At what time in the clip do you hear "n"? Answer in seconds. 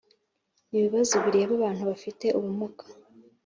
0.69-0.71